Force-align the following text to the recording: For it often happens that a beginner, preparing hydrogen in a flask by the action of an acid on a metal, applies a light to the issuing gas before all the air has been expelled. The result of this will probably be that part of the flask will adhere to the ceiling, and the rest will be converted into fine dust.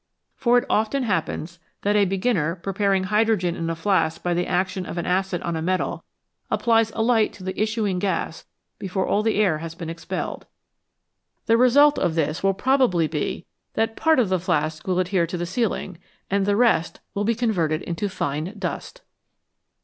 For 0.35 0.57
it 0.57 0.65
often 0.67 1.03
happens 1.03 1.59
that 1.83 1.95
a 1.95 2.05
beginner, 2.05 2.55
preparing 2.55 3.03
hydrogen 3.03 3.55
in 3.55 3.69
a 3.69 3.75
flask 3.75 4.23
by 4.23 4.33
the 4.33 4.47
action 4.47 4.83
of 4.87 4.97
an 4.97 5.05
acid 5.05 5.43
on 5.43 5.55
a 5.55 5.61
metal, 5.61 6.03
applies 6.49 6.91
a 6.95 7.03
light 7.03 7.33
to 7.33 7.43
the 7.43 7.61
issuing 7.61 7.99
gas 7.99 8.45
before 8.79 9.05
all 9.05 9.21
the 9.21 9.35
air 9.35 9.59
has 9.59 9.75
been 9.75 9.91
expelled. 9.91 10.47
The 11.45 11.55
result 11.55 11.99
of 11.99 12.15
this 12.15 12.41
will 12.41 12.55
probably 12.55 13.05
be 13.05 13.45
that 13.75 13.95
part 13.95 14.17
of 14.17 14.29
the 14.29 14.39
flask 14.39 14.87
will 14.87 14.97
adhere 14.99 15.27
to 15.27 15.37
the 15.37 15.45
ceiling, 15.45 15.99
and 16.31 16.47
the 16.47 16.55
rest 16.55 16.99
will 17.13 17.23
be 17.23 17.35
converted 17.35 17.83
into 17.83 18.09
fine 18.09 18.55
dust. 18.57 19.01